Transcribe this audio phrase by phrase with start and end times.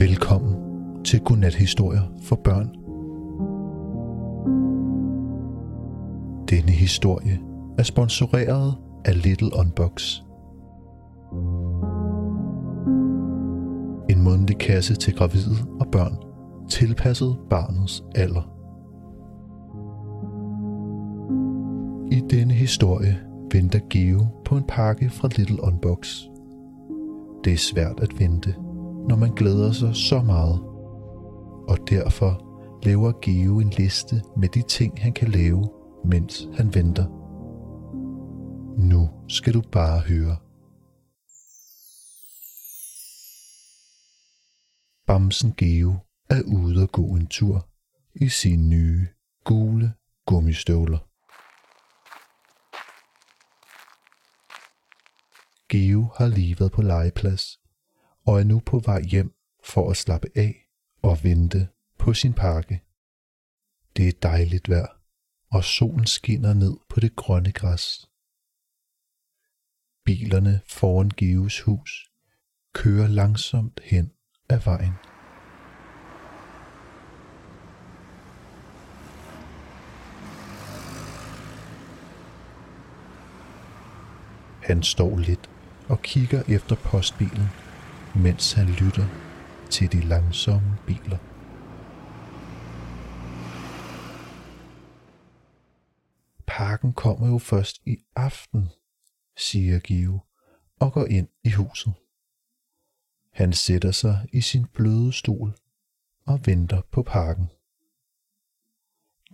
[0.00, 0.54] Velkommen
[1.04, 2.68] til Godnat-historier for børn.
[6.50, 7.40] Denne historie
[7.78, 8.74] er sponsoreret
[9.04, 10.20] af Little Unbox.
[14.10, 16.16] En mundtlig kasse til gravide og børn,
[16.68, 18.52] tilpasset barnets alder.
[22.12, 23.20] I denne historie
[23.52, 26.20] venter Geo på en pakke fra Little Unbox.
[27.44, 28.54] Det er svært at vente,
[29.08, 30.60] når man glæder sig så meget.
[31.68, 32.50] Og derfor
[32.86, 35.70] laver Geo en liste med de ting, han kan lave,
[36.04, 37.06] mens han venter.
[38.78, 40.36] Nu skal du bare høre.
[45.06, 45.94] Bamsen Geo
[46.30, 47.68] er ude og gå en tur
[48.14, 49.06] i sine nye
[49.44, 49.92] gule
[50.26, 50.98] gummistøvler.
[55.68, 57.59] Geo har lige været på legeplads
[58.30, 59.34] og er nu på vej hjem
[59.64, 60.68] for at slappe af
[61.02, 61.68] og vente
[61.98, 62.82] på sin pakke.
[63.96, 65.00] Det er dejligt vejr,
[65.52, 68.10] og solen skinner ned på det grønne græs.
[70.04, 72.10] Bilerne foran Geos hus
[72.74, 74.12] kører langsomt hen
[74.48, 74.94] ad vejen.
[84.62, 85.50] Han står lidt
[85.88, 87.69] og kigger efter postbilen,
[88.16, 89.06] mens han lytter
[89.70, 91.18] til de langsomme biler.
[96.46, 98.68] Parken kommer jo først i aften,
[99.36, 100.20] siger Give
[100.80, 101.92] og går ind i huset.
[103.32, 105.54] Han sætter sig i sin bløde stol
[106.26, 107.46] og venter på parken.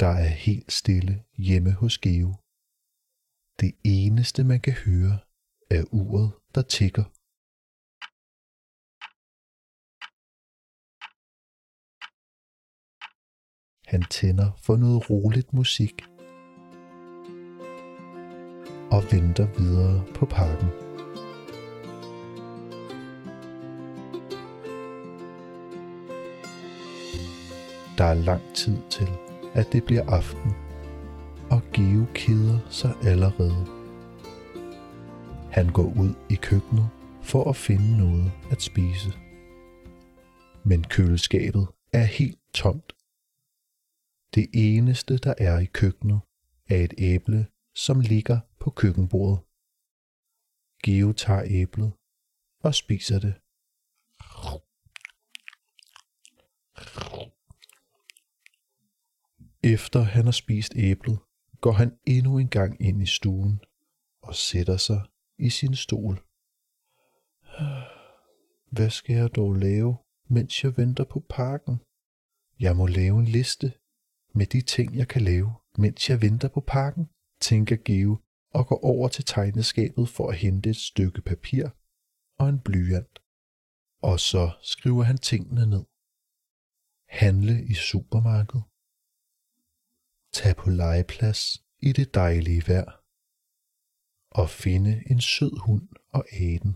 [0.00, 2.34] Der er helt stille hjemme hos Geo.
[3.60, 5.18] Det eneste man kan høre
[5.70, 7.04] er uret, der tigger.
[13.92, 16.02] Han tænder for noget roligt musik
[18.90, 20.68] og venter videre på parken.
[27.98, 29.08] Der er lang tid til,
[29.54, 30.52] at det bliver aften,
[31.50, 33.66] og Geo keder sig allerede.
[35.50, 36.88] Han går ud i køkkenet
[37.22, 39.12] for at finde noget at spise.
[40.64, 42.92] Men køleskabet er helt tomt.
[44.34, 46.20] Det eneste, der er i køkkenet,
[46.68, 49.44] er et æble, som ligger på køkkenbordet.
[50.84, 51.92] Geo tager æblet
[52.60, 53.34] og spiser det.
[59.64, 61.18] Efter han har spist æblet,
[61.60, 63.60] går han endnu en gang ind i stuen
[64.22, 65.00] og sætter sig
[65.38, 66.22] i sin stol.
[68.70, 69.96] Hvad skal jeg dog lave,
[70.28, 71.80] mens jeg venter på parken?
[72.60, 73.72] Jeg må lave en liste
[74.34, 77.04] med de ting, jeg kan lave, mens jeg venter på pakken,
[77.40, 78.16] tænker Geo
[78.54, 81.64] og går over til tegneskabet for at hente et stykke papir
[82.38, 83.18] og en blyant.
[84.02, 85.84] Og så skriver han tingene ned.
[87.08, 88.64] Handle i supermarkedet.
[90.38, 91.40] Tag på legeplads
[91.88, 92.90] i det dejlige vejr.
[94.40, 96.74] Og finde en sød hund og æde.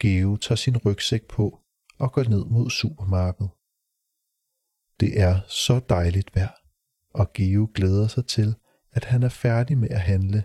[0.00, 1.46] Geo tager sin rygsæk på
[1.98, 3.50] og går ned mod supermarkedet.
[5.00, 6.54] Det er så dejligt vejr,
[7.14, 8.54] og Geo glæder sig til,
[8.92, 10.44] at han er færdig med at handle,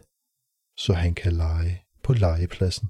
[0.77, 2.87] så han kan lege på legepladsen.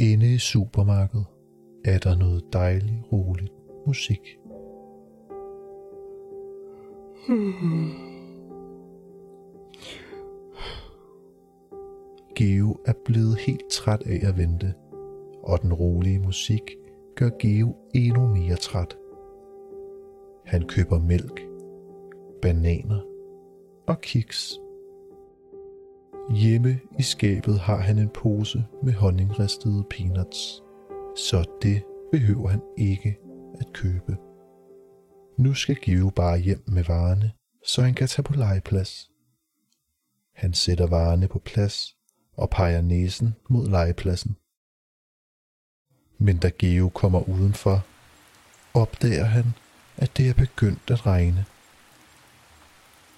[0.00, 1.26] Inde i supermarkedet
[1.84, 3.52] er der noget dejligt roligt
[3.86, 4.20] musik.
[12.36, 14.74] Geo er blevet helt træt af at vente,
[15.42, 16.62] og den rolige musik
[17.16, 18.96] gør Geo endnu mere træt.
[20.50, 21.40] Han køber mælk,
[22.42, 23.00] bananer
[23.86, 24.52] og kiks.
[26.34, 30.62] Hjemme i skabet har han en pose med honningristede peanuts,
[31.16, 31.82] så det
[32.12, 33.18] behøver han ikke
[33.60, 34.16] at købe.
[35.38, 37.32] Nu skal Give bare hjem med varerne,
[37.66, 39.10] så han kan tage på legeplads.
[40.34, 41.96] Han sætter varerne på plads
[42.36, 44.36] og peger næsen mod legepladsen.
[46.18, 47.86] Men da Geo kommer udenfor,
[48.74, 49.44] opdager han,
[50.00, 51.44] at det er begyndt at regne.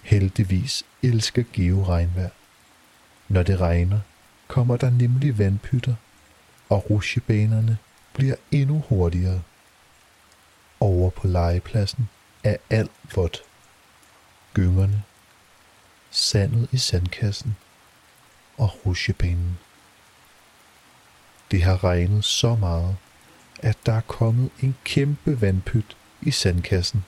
[0.02, 2.31] Heldigvis elsker Geo regnvejr.
[3.29, 4.00] Når det regner,
[4.49, 5.94] kommer der nemlig vandpytter,
[6.69, 7.79] og rusjebanerne
[8.12, 9.43] bliver endnu hurtigere.
[10.81, 12.08] Over på legepladsen
[12.44, 13.43] er alt vådt.
[14.55, 15.02] Gyngerne,
[16.11, 17.56] sandet i sandkassen
[18.56, 19.58] og rusjebanen.
[21.50, 22.96] Det har regnet så meget,
[23.58, 27.04] at der er kommet en kæmpe vandpyt i sandkassen.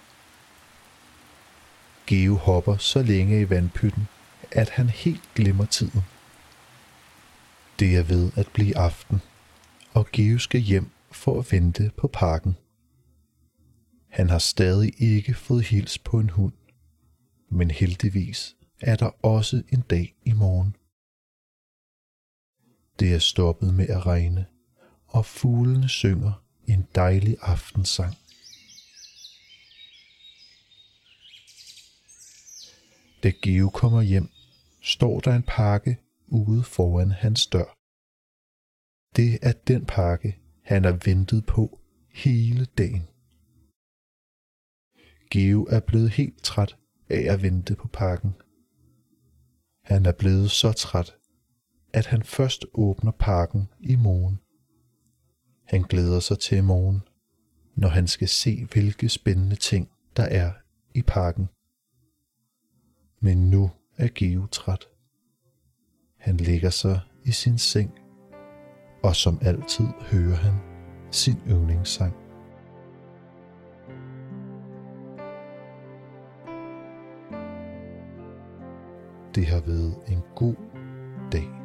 [2.06, 4.08] Geo hopper så længe i vandpytten,
[4.50, 6.00] at han helt glemmer tiden.
[7.78, 9.20] Det er ved at blive aften,
[9.94, 12.56] og Geo skal hjem for at vente på parken.
[14.08, 16.52] Han har stadig ikke fået hils på en hund,
[17.50, 20.76] men heldigvis er der også en dag i morgen.
[22.99, 24.46] Det er stoppet med at regne,
[25.06, 26.32] og fuglene synger
[26.66, 28.14] en dejlig aftensang.
[33.25, 34.29] Da Geo kommer hjem,
[34.82, 37.76] står der en pakke ude foran hans dør.
[39.17, 41.81] Det er den pakke, han har ventet på
[42.12, 43.06] hele dagen.
[45.31, 46.76] Geo er blevet helt træt
[47.09, 48.35] af at vente på pakken.
[49.85, 51.15] Han er blevet så træt,
[51.93, 54.41] at han først åbner pakken i morgen.
[55.65, 57.00] Han glæder sig til i morgen,
[57.76, 60.53] når han skal se, hvilke spændende ting der er
[60.94, 61.49] i pakken.
[63.25, 64.88] Men nu er Geo træt.
[66.19, 67.91] Han ligger sig i sin seng,
[69.03, 70.55] og som altid hører han
[71.11, 72.15] sin yndlingssang.
[79.35, 80.56] Det har været en god
[81.32, 81.63] dag.